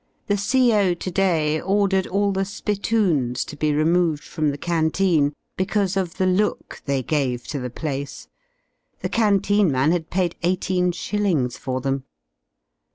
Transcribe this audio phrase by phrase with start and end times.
[0.25, 0.79] The CO.
[0.95, 6.17] 20 to day ordered all the spittoons to be removed from the canteen because of
[6.17, 8.27] the look they gave to the place;
[9.01, 12.05] the canteen man had paid eighteen shillings for them.